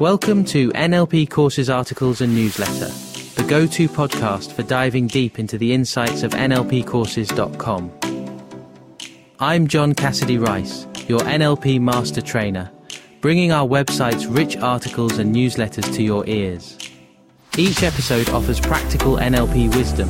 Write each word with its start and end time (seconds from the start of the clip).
Welcome 0.00 0.46
to 0.46 0.70
NLP 0.70 1.28
Courses 1.28 1.68
Articles 1.68 2.22
and 2.22 2.34
Newsletter, 2.34 2.88
the 3.34 3.46
go 3.46 3.66
to 3.66 3.86
podcast 3.86 4.50
for 4.52 4.62
diving 4.62 5.08
deep 5.08 5.38
into 5.38 5.58
the 5.58 5.74
insights 5.74 6.22
of 6.22 6.30
NLPcourses.com. 6.30 7.92
I'm 9.38 9.66
John 9.66 9.92
Cassidy 9.92 10.38
Rice, 10.38 10.86
your 11.06 11.20
NLP 11.20 11.82
Master 11.82 12.22
Trainer, 12.22 12.70
bringing 13.20 13.52
our 13.52 13.68
website's 13.68 14.26
rich 14.26 14.56
articles 14.56 15.18
and 15.18 15.36
newsletters 15.36 15.94
to 15.94 16.02
your 16.02 16.26
ears. 16.26 16.78
Each 17.58 17.82
episode 17.82 18.30
offers 18.30 18.58
practical 18.58 19.16
NLP 19.16 19.76
wisdom, 19.76 20.08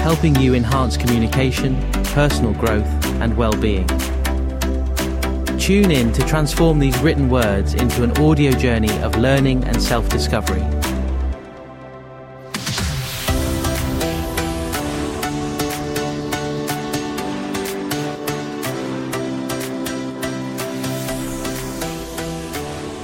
helping 0.00 0.36
you 0.36 0.52
enhance 0.52 0.98
communication, 0.98 1.80
personal 2.12 2.52
growth, 2.52 2.84
and 3.22 3.34
well 3.38 3.56
being. 3.58 3.88
Tune 5.60 5.90
in 5.90 6.10
to 6.14 6.22
transform 6.26 6.78
these 6.78 6.98
written 7.00 7.28
words 7.28 7.74
into 7.74 8.02
an 8.02 8.16
audio 8.16 8.50
journey 8.50 8.90
of 9.02 9.14
learning 9.18 9.62
and 9.64 9.80
self 9.80 10.08
discovery. 10.08 10.62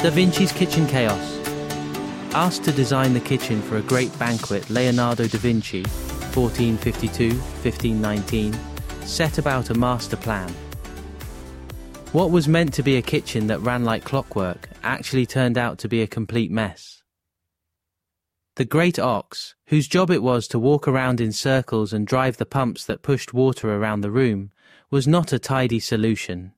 Da 0.03 0.11
Vinci's 0.11 0.51
Kitchen 0.51 0.87
Chaos. 0.87 1.37
Asked 2.33 2.65
to 2.65 2.73
design 2.73 3.13
the 3.13 3.21
kitchen 3.21 3.61
for 3.61 3.77
a 3.77 3.83
great 3.83 4.19
banquet, 4.19 4.71
Leonardo 4.71 5.29
da 5.29 5.39
Vinci, 5.39 5.83
1452 6.35 7.37
1519, 7.37 8.55
set 9.03 9.37
about 9.37 9.69
a 9.69 9.75
master 9.75 10.17
plan. 10.17 10.51
What 12.17 12.31
was 12.31 12.49
meant 12.49 12.73
to 12.73 12.83
be 12.83 12.97
a 12.97 13.03
kitchen 13.03 13.47
that 13.49 13.59
ran 13.59 13.85
like 13.85 14.03
clockwork 14.03 14.71
actually 14.83 15.27
turned 15.27 15.59
out 15.59 15.77
to 15.81 15.87
be 15.87 16.01
a 16.01 16.07
complete 16.07 16.51
mess. 16.51 17.03
The 18.55 18.65
great 18.65 18.99
ox, 18.99 19.55
whose 19.67 19.87
job 19.87 20.11
it 20.11 20.23
was 20.23 20.49
to 20.49 20.59
walk 20.59 20.89
around 20.89 21.21
in 21.21 21.31
circles 21.31 21.93
and 21.93 22.07
drive 22.07 22.39
the 22.39 22.47
pumps 22.47 22.87
that 22.87 23.03
pushed 23.03 23.35
water 23.35 23.71
around 23.71 24.01
the 24.01 24.11
room, 24.11 24.51
was 24.91 25.07
not 25.07 25.35
a 25.35 25.39
tidy 25.39 25.79
solution. 25.79 26.55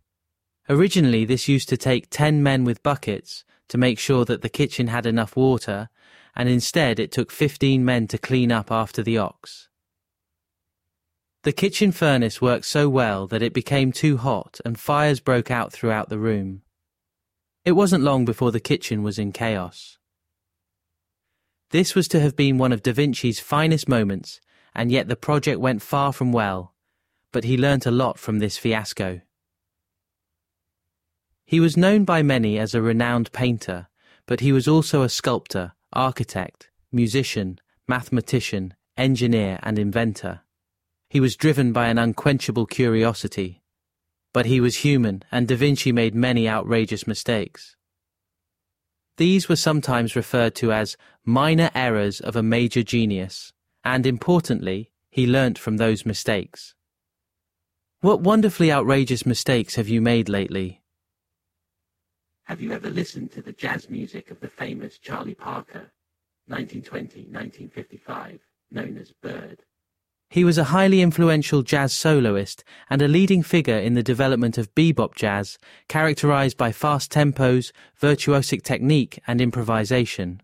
Originally, 0.69 1.24
this 1.24 1.48
used 1.48 1.69
to 1.70 1.77
take 1.77 2.08
ten 2.08 2.41
men 2.41 2.62
with 2.62 2.84
buckets 2.84 3.42
to 3.66 3.77
make 3.77 3.98
sure 3.98 4.25
that 4.27 4.42
the 4.42 4.48
kitchen 4.48 4.86
had 4.86 5.06
enough 5.06 5.34
water, 5.34 5.88
and 6.36 6.48
instead 6.48 7.00
it 7.00 7.10
took 7.10 7.32
fifteen 7.32 7.84
men 7.84 8.06
to 8.06 8.16
clean 8.16 8.52
up 8.52 8.70
after 8.70 9.02
the 9.02 9.19
ox. 9.19 9.67
The 11.44 11.53
kitchen 11.53 11.92
furnace 11.92 12.42
worked 12.42 12.64
so 12.64 12.89
well 12.89 13.28
that 13.28 13.42
it 13.42 13.55
became 13.55 13.92
too 13.92 14.17
hot 14.17 14.61
and 14.64 14.78
fires 14.78 15.20
broke 15.20 15.50
out 15.50 15.72
throughout 15.72 16.08
the 16.08 16.19
room. 16.19 16.62
It 17.64 17.72
wasn't 17.72 18.03
long 18.03 18.25
before 18.25 18.50
the 18.50 18.61
kitchen 18.61 19.03
was 19.03 19.19
in 19.19 19.31
chaos. 19.31 19.98
This 21.70 21.94
was 21.94 22.09
to 22.09 22.20
have 22.20 22.34
been 22.34 22.59
one 22.59 22.72
of 22.72 22.83
Da 22.83 22.92
Vinci's 22.92 23.41
finest 23.41 23.89
moments, 23.89 24.41
and 24.75 24.91
yet 24.91 25.06
the 25.06 25.16
project 25.16 25.61
went 25.61 25.83
far 25.83 26.12
from 26.12 26.33
well, 26.33 26.75
but 27.31 27.44
he 27.44 27.56
learnt 27.56 27.86
a 27.86 27.91
lot 27.91 28.19
from 28.19 28.39
this 28.39 28.56
fiasco. 28.56 29.20
He 31.44 31.61
was 31.61 31.77
known 31.77 32.05
by 32.05 32.22
many 32.22 32.59
as 32.59 32.75
a 32.75 32.83
renowned 32.83 33.33
painter, 33.33 33.89
but 34.27 34.41
he 34.41 34.50
was 34.50 34.66
also 34.66 35.03
a 35.03 35.09
sculptor, 35.09 35.72
architect, 35.92 36.70
musician, 36.91 37.61
mathematician, 37.86 38.75
engineer, 38.97 39.59
and 39.62 39.78
inventor. 39.78 40.41
He 41.10 41.20
was 41.20 41.36
driven 41.36 41.72
by 41.72 41.88
an 41.88 41.96
unquenchable 41.96 42.66
curiosity. 42.66 43.62
But 44.34 44.44
he 44.44 44.60
was 44.60 44.76
human, 44.76 45.24
and 45.32 45.48
Da 45.48 45.56
Vinci 45.56 45.90
made 45.90 46.14
many 46.14 46.46
outrageous 46.46 47.06
mistakes. 47.06 47.76
These 49.16 49.48
were 49.48 49.56
sometimes 49.56 50.14
referred 50.14 50.54
to 50.56 50.70
as 50.70 50.96
minor 51.24 51.70
errors 51.74 52.20
of 52.20 52.36
a 52.36 52.42
major 52.42 52.82
genius, 52.82 53.52
and 53.82 54.06
importantly, 54.06 54.92
he 55.10 55.26
learnt 55.26 55.58
from 55.58 55.78
those 55.78 56.04
mistakes. 56.04 56.74
What 58.00 58.20
wonderfully 58.20 58.70
outrageous 58.70 59.24
mistakes 59.24 59.76
have 59.76 59.88
you 59.88 60.02
made 60.02 60.28
lately? 60.28 60.82
Have 62.44 62.60
you 62.60 62.72
ever 62.72 62.91
listened 62.91 63.32
to 63.32 63.42
the 63.42 63.52
jazz 63.52 63.88
music 63.88 64.30
of 64.30 64.41
the 64.41 64.48
famous 64.48 64.98
Charlie 64.98 65.34
Parker, 65.34 65.91
1920-1955, 66.50 68.38
known 68.70 68.98
as 68.98 69.12
Bird? 69.22 69.64
He 70.31 70.44
was 70.44 70.59
a 70.59 70.65
highly 70.65 71.00
influential 71.00 71.62
jazz 71.62 71.94
soloist 71.94 72.62
and 72.91 73.00
a 73.00 73.09
leading 73.09 73.43
figure 73.43 73.78
in 73.78 73.94
the 73.94 74.03
development 74.03 74.59
of 74.59 74.75
bebop 74.75 75.15
jazz, 75.15 75.59
characterized 75.89 76.59
by 76.59 76.71
fast 76.71 77.11
tempos, 77.11 77.72
virtuosic 78.00 78.62
technique, 78.62 79.21
and 79.27 79.41
improvisation. 79.41 80.43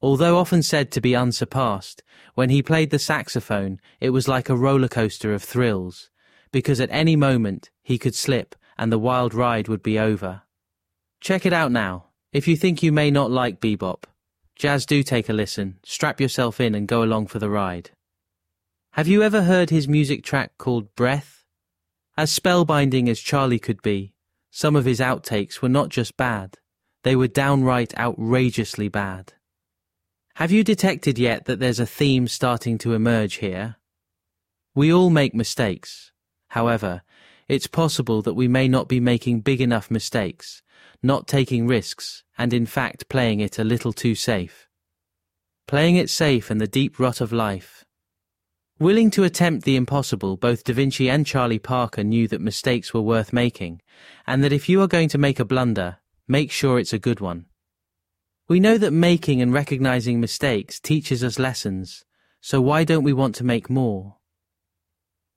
Although 0.00 0.38
often 0.38 0.62
said 0.62 0.90
to 0.92 1.00
be 1.00 1.14
unsurpassed, 1.14 2.02
when 2.34 2.48
he 2.48 2.62
played 2.62 2.90
the 2.90 2.98
saxophone, 2.98 3.80
it 4.00 4.10
was 4.10 4.28
like 4.28 4.48
a 4.48 4.56
roller 4.56 4.88
coaster 4.88 5.34
of 5.34 5.42
thrills, 5.42 6.08
because 6.50 6.80
at 6.80 6.90
any 6.90 7.16
moment 7.16 7.70
he 7.82 7.98
could 7.98 8.14
slip 8.14 8.54
and 8.78 8.90
the 8.90 8.98
wild 8.98 9.34
ride 9.34 9.68
would 9.68 9.82
be 9.82 9.98
over. 9.98 10.42
Check 11.20 11.44
it 11.44 11.52
out 11.52 11.72
now. 11.72 12.06
If 12.32 12.46
you 12.46 12.56
think 12.56 12.82
you 12.82 12.92
may 12.92 13.10
not 13.10 13.30
like 13.30 13.60
bebop, 13.60 14.04
jazz 14.54 14.86
do 14.86 15.02
take 15.02 15.28
a 15.28 15.32
listen, 15.32 15.80
strap 15.84 16.20
yourself 16.20 16.60
in 16.60 16.74
and 16.74 16.86
go 16.86 17.02
along 17.02 17.26
for 17.26 17.40
the 17.40 17.50
ride. 17.50 17.90
Have 18.98 19.06
you 19.06 19.22
ever 19.22 19.44
heard 19.44 19.70
his 19.70 19.86
music 19.86 20.24
track 20.24 20.58
called 20.58 20.92
Breath? 20.96 21.44
As 22.16 22.36
spellbinding 22.36 23.08
as 23.08 23.20
Charlie 23.20 23.60
could 23.60 23.80
be, 23.80 24.12
some 24.50 24.74
of 24.74 24.86
his 24.86 24.98
outtakes 24.98 25.62
were 25.62 25.68
not 25.68 25.88
just 25.88 26.16
bad, 26.16 26.56
they 27.04 27.14
were 27.14 27.28
downright 27.28 27.96
outrageously 27.96 28.88
bad. 28.88 29.34
Have 30.34 30.50
you 30.50 30.64
detected 30.64 31.16
yet 31.16 31.44
that 31.44 31.60
there's 31.60 31.78
a 31.78 31.86
theme 31.86 32.26
starting 32.26 32.76
to 32.78 32.92
emerge 32.94 33.34
here? 33.34 33.76
We 34.74 34.92
all 34.92 35.10
make 35.10 35.32
mistakes. 35.32 36.10
However, 36.48 37.02
it's 37.46 37.68
possible 37.68 38.20
that 38.22 38.34
we 38.34 38.48
may 38.48 38.66
not 38.66 38.88
be 38.88 38.98
making 38.98 39.42
big 39.42 39.60
enough 39.60 39.92
mistakes, 39.92 40.60
not 41.04 41.28
taking 41.28 41.68
risks, 41.68 42.24
and 42.36 42.52
in 42.52 42.66
fact 42.66 43.08
playing 43.08 43.38
it 43.38 43.60
a 43.60 43.64
little 43.64 43.92
too 43.92 44.16
safe. 44.16 44.66
Playing 45.68 45.94
it 45.94 46.10
safe 46.10 46.50
in 46.50 46.58
the 46.58 46.66
deep 46.66 46.98
rut 46.98 47.20
of 47.20 47.32
life 47.32 47.84
Willing 48.80 49.10
to 49.10 49.24
attempt 49.24 49.64
the 49.64 49.74
impossible, 49.74 50.36
both 50.36 50.62
Da 50.62 50.72
Vinci 50.72 51.10
and 51.10 51.26
Charlie 51.26 51.58
Parker 51.58 52.04
knew 52.04 52.28
that 52.28 52.40
mistakes 52.40 52.94
were 52.94 53.00
worth 53.00 53.32
making, 53.32 53.82
and 54.24 54.44
that 54.44 54.52
if 54.52 54.68
you 54.68 54.80
are 54.80 54.86
going 54.86 55.08
to 55.08 55.18
make 55.18 55.40
a 55.40 55.44
blunder, 55.44 55.98
make 56.28 56.52
sure 56.52 56.78
it's 56.78 56.92
a 56.92 56.98
good 56.98 57.18
one. 57.18 57.46
We 58.46 58.60
know 58.60 58.78
that 58.78 58.92
making 58.92 59.42
and 59.42 59.52
recognizing 59.52 60.20
mistakes 60.20 60.78
teaches 60.78 61.24
us 61.24 61.40
lessons, 61.40 62.04
so 62.40 62.60
why 62.60 62.84
don't 62.84 63.02
we 63.02 63.12
want 63.12 63.34
to 63.36 63.44
make 63.44 63.68
more? 63.68 64.18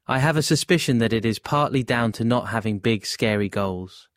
I 0.06 0.20
have 0.20 0.38
a 0.38 0.44
suspicion 0.44 1.00
that 1.00 1.14
it 1.14 1.26
is 1.26 1.40
partly 1.40 1.82
down 1.82 2.12
to 2.14 2.24
not 2.24 2.50
having 2.50 2.78
big, 2.78 3.08
scary 3.08 3.50
goals. 3.50 4.08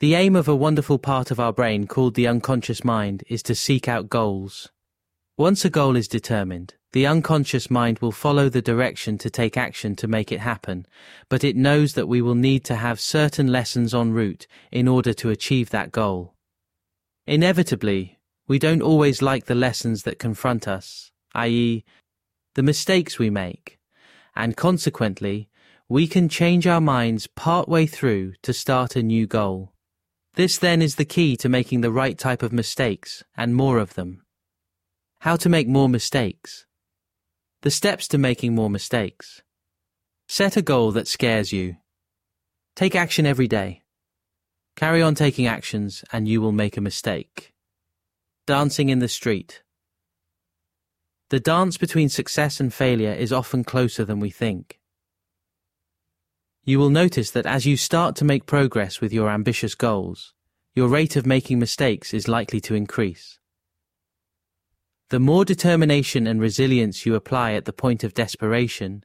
The 0.00 0.14
aim 0.14 0.34
of 0.34 0.48
a 0.48 0.56
wonderful 0.56 0.98
part 0.98 1.30
of 1.30 1.38
our 1.38 1.52
brain 1.52 1.86
called 1.86 2.16
the 2.16 2.26
unconscious 2.26 2.82
mind 2.82 3.22
is 3.28 3.44
to 3.44 3.54
seek 3.54 3.86
out 3.86 4.10
goals. 4.10 4.72
Once 5.36 5.64
a 5.64 5.70
goal 5.70 5.96
is 5.96 6.06
determined, 6.06 6.74
the 6.92 7.04
unconscious 7.04 7.68
mind 7.68 7.98
will 7.98 8.12
follow 8.12 8.48
the 8.48 8.62
direction 8.62 9.18
to 9.18 9.28
take 9.28 9.56
action 9.56 9.96
to 9.96 10.06
make 10.06 10.30
it 10.30 10.38
happen, 10.38 10.86
but 11.28 11.42
it 11.42 11.56
knows 11.56 11.94
that 11.94 12.06
we 12.06 12.22
will 12.22 12.36
need 12.36 12.64
to 12.64 12.76
have 12.76 13.00
certain 13.00 13.48
lessons 13.48 13.92
en 13.92 14.12
route 14.12 14.46
in 14.70 14.86
order 14.86 15.12
to 15.12 15.30
achieve 15.30 15.70
that 15.70 15.90
goal. 15.90 16.34
Inevitably, 17.26 18.20
we 18.46 18.60
don't 18.60 18.80
always 18.80 19.22
like 19.22 19.46
the 19.46 19.56
lessons 19.56 20.04
that 20.04 20.20
confront 20.20 20.68
us, 20.68 21.10
i.e., 21.34 21.84
the 22.54 22.62
mistakes 22.62 23.18
we 23.18 23.28
make, 23.28 23.80
and 24.36 24.56
consequently, 24.56 25.48
we 25.88 26.06
can 26.06 26.28
change 26.28 26.64
our 26.64 26.80
minds 26.80 27.26
partway 27.26 27.86
through 27.86 28.34
to 28.42 28.52
start 28.52 28.94
a 28.94 29.02
new 29.02 29.26
goal. 29.26 29.72
This 30.34 30.58
then 30.58 30.80
is 30.80 30.94
the 30.94 31.04
key 31.04 31.36
to 31.38 31.48
making 31.48 31.80
the 31.80 31.90
right 31.90 32.16
type 32.16 32.44
of 32.44 32.52
mistakes 32.52 33.24
and 33.36 33.56
more 33.56 33.78
of 33.78 33.94
them. 33.94 34.23
How 35.24 35.36
to 35.36 35.48
make 35.48 35.66
more 35.66 35.88
mistakes. 35.88 36.66
The 37.62 37.70
steps 37.70 38.06
to 38.08 38.18
making 38.18 38.54
more 38.54 38.68
mistakes. 38.68 39.40
Set 40.28 40.58
a 40.58 40.60
goal 40.60 40.92
that 40.92 41.08
scares 41.08 41.50
you. 41.50 41.76
Take 42.76 42.94
action 42.94 43.24
every 43.24 43.48
day. 43.48 43.80
Carry 44.76 45.00
on 45.00 45.14
taking 45.14 45.46
actions 45.46 46.04
and 46.12 46.28
you 46.28 46.42
will 46.42 46.52
make 46.52 46.76
a 46.76 46.82
mistake. 46.82 47.54
Dancing 48.46 48.90
in 48.90 48.98
the 48.98 49.08
street. 49.08 49.62
The 51.30 51.40
dance 51.40 51.78
between 51.78 52.10
success 52.10 52.60
and 52.60 52.70
failure 52.70 53.14
is 53.14 53.32
often 53.32 53.64
closer 53.64 54.04
than 54.04 54.20
we 54.20 54.28
think. 54.28 54.78
You 56.64 56.78
will 56.78 56.90
notice 56.90 57.30
that 57.30 57.46
as 57.46 57.64
you 57.64 57.78
start 57.78 58.14
to 58.16 58.26
make 58.26 58.44
progress 58.44 59.00
with 59.00 59.10
your 59.10 59.30
ambitious 59.30 59.74
goals, 59.74 60.34
your 60.74 60.88
rate 60.88 61.16
of 61.16 61.24
making 61.24 61.58
mistakes 61.58 62.12
is 62.12 62.28
likely 62.28 62.60
to 62.60 62.74
increase. 62.74 63.38
The 65.10 65.20
more 65.20 65.44
determination 65.44 66.26
and 66.26 66.40
resilience 66.40 67.04
you 67.04 67.14
apply 67.14 67.52
at 67.52 67.66
the 67.66 67.72
point 67.72 68.04
of 68.04 68.14
desperation, 68.14 69.04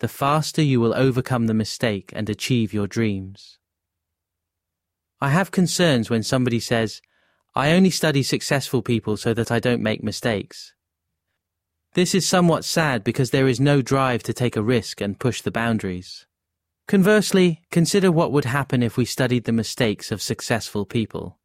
the 0.00 0.08
faster 0.08 0.62
you 0.62 0.80
will 0.80 0.94
overcome 0.94 1.46
the 1.46 1.54
mistake 1.54 2.12
and 2.14 2.28
achieve 2.28 2.72
your 2.72 2.86
dreams. 2.86 3.58
I 5.20 5.30
have 5.30 5.50
concerns 5.50 6.10
when 6.10 6.22
somebody 6.22 6.60
says, 6.60 7.00
I 7.54 7.72
only 7.72 7.90
study 7.90 8.22
successful 8.22 8.82
people 8.82 9.16
so 9.16 9.34
that 9.34 9.50
I 9.50 9.58
don't 9.58 9.82
make 9.82 10.02
mistakes. 10.02 10.74
This 11.94 12.14
is 12.14 12.28
somewhat 12.28 12.64
sad 12.64 13.02
because 13.02 13.30
there 13.30 13.48
is 13.48 13.58
no 13.58 13.82
drive 13.82 14.22
to 14.24 14.32
take 14.32 14.54
a 14.54 14.62
risk 14.62 15.00
and 15.00 15.18
push 15.18 15.40
the 15.40 15.50
boundaries. 15.50 16.26
Conversely, 16.86 17.62
consider 17.70 18.12
what 18.12 18.30
would 18.30 18.44
happen 18.44 18.82
if 18.82 18.96
we 18.96 19.04
studied 19.04 19.44
the 19.44 19.52
mistakes 19.52 20.12
of 20.12 20.22
successful 20.22 20.84
people. 20.86 21.38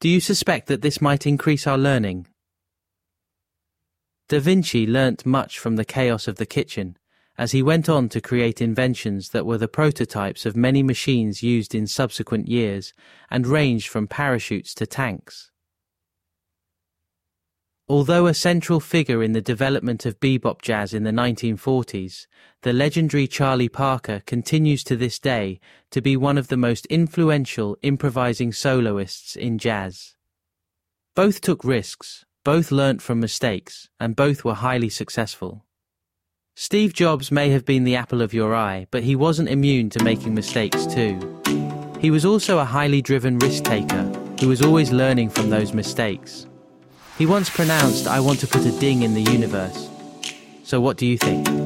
Do 0.00 0.08
you 0.08 0.20
suspect 0.20 0.68
that 0.68 0.80
this 0.80 1.00
might 1.00 1.26
increase 1.26 1.66
our 1.66 1.76
learning? 1.76 2.28
Da 4.28 4.40
Vinci 4.40 4.86
learnt 4.86 5.24
much 5.24 5.58
from 5.58 5.76
the 5.76 5.86
chaos 5.86 6.28
of 6.28 6.36
the 6.36 6.44
kitchen 6.44 6.98
as 7.38 7.52
he 7.52 7.62
went 7.62 7.88
on 7.88 8.08
to 8.10 8.20
create 8.20 8.60
inventions 8.60 9.30
that 9.30 9.46
were 9.46 9.56
the 9.56 9.68
prototypes 9.68 10.44
of 10.44 10.56
many 10.56 10.82
machines 10.82 11.42
used 11.42 11.74
in 11.74 11.86
subsequent 11.86 12.48
years 12.48 12.92
and 13.30 13.46
ranged 13.46 13.88
from 13.88 14.08
parachutes 14.08 14.74
to 14.74 14.86
tanks. 14.86 15.52
Although 17.88 18.26
a 18.26 18.34
central 18.34 18.80
figure 18.80 19.22
in 19.22 19.32
the 19.32 19.40
development 19.40 20.04
of 20.04 20.20
bebop 20.20 20.60
jazz 20.60 20.92
in 20.92 21.04
the 21.04 21.10
1940s, 21.10 22.26
the 22.60 22.74
legendary 22.74 23.26
Charlie 23.26 23.70
Parker 23.70 24.20
continues 24.26 24.84
to 24.84 24.96
this 24.96 25.18
day 25.18 25.58
to 25.90 26.02
be 26.02 26.18
one 26.18 26.36
of 26.36 26.48
the 26.48 26.56
most 26.58 26.84
influential 26.86 27.78
improvising 27.80 28.52
soloists 28.52 29.36
in 29.36 29.56
jazz. 29.56 30.16
Both 31.14 31.40
took 31.40 31.64
risks, 31.64 32.26
both 32.44 32.70
learnt 32.70 33.02
from 33.02 33.20
mistakes, 33.20 33.88
and 33.98 34.16
both 34.16 34.44
were 34.44 34.54
highly 34.54 34.88
successful. 34.88 35.64
Steve 36.54 36.92
Jobs 36.92 37.30
may 37.30 37.50
have 37.50 37.64
been 37.64 37.84
the 37.84 37.96
apple 37.96 38.20
of 38.20 38.34
your 38.34 38.54
eye, 38.54 38.86
but 38.90 39.04
he 39.04 39.14
wasn't 39.14 39.48
immune 39.48 39.90
to 39.90 40.02
making 40.02 40.34
mistakes 40.34 40.86
too. 40.86 41.40
He 42.00 42.10
was 42.10 42.24
also 42.24 42.58
a 42.58 42.64
highly 42.64 43.02
driven 43.02 43.38
risk 43.38 43.64
taker 43.64 44.04
who 44.40 44.48
was 44.48 44.62
always 44.62 44.90
learning 44.90 45.30
from 45.30 45.50
those 45.50 45.72
mistakes. 45.72 46.46
He 47.16 47.26
once 47.26 47.50
pronounced, 47.50 48.06
I 48.06 48.20
want 48.20 48.40
to 48.40 48.46
put 48.46 48.64
a 48.64 48.78
ding 48.78 49.02
in 49.02 49.14
the 49.14 49.22
universe. 49.22 49.88
So 50.62 50.80
what 50.80 50.96
do 50.96 51.06
you 51.06 51.18
think? 51.18 51.57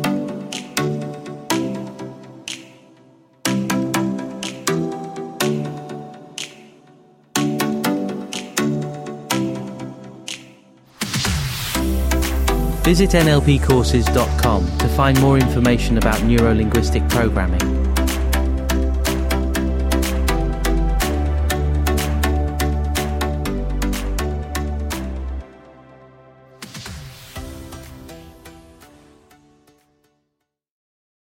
Visit 12.82 13.10
nlpcourses.com 13.10 14.78
to 14.78 14.88
find 14.88 15.20
more 15.20 15.38
information 15.38 15.98
about 15.98 16.16
neurolinguistic 16.16 17.08
programming. 17.08 17.60